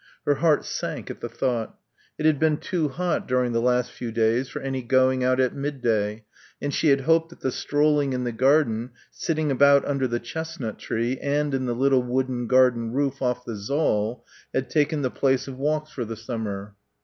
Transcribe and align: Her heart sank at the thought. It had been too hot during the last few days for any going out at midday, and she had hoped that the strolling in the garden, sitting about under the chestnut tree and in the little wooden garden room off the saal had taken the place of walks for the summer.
Her 0.25 0.33
heart 0.33 0.65
sank 0.65 1.11
at 1.11 1.19
the 1.21 1.29
thought. 1.29 1.75
It 2.17 2.25
had 2.25 2.39
been 2.39 2.57
too 2.57 2.89
hot 2.89 3.27
during 3.27 3.51
the 3.51 3.61
last 3.61 3.91
few 3.91 4.11
days 4.11 4.49
for 4.49 4.59
any 4.59 4.81
going 4.81 5.23
out 5.23 5.39
at 5.39 5.53
midday, 5.53 6.25
and 6.59 6.73
she 6.73 6.87
had 6.87 7.01
hoped 7.01 7.29
that 7.29 7.41
the 7.41 7.51
strolling 7.51 8.11
in 8.11 8.23
the 8.23 8.31
garden, 8.31 8.93
sitting 9.11 9.51
about 9.51 9.85
under 9.85 10.07
the 10.07 10.19
chestnut 10.19 10.79
tree 10.79 11.19
and 11.21 11.53
in 11.53 11.67
the 11.67 11.75
little 11.75 12.01
wooden 12.01 12.47
garden 12.47 12.91
room 12.93 13.13
off 13.21 13.45
the 13.45 13.55
saal 13.55 14.25
had 14.55 14.71
taken 14.71 15.03
the 15.03 15.11
place 15.11 15.47
of 15.47 15.59
walks 15.59 15.91
for 15.91 16.03
the 16.03 16.17
summer. 16.17 16.73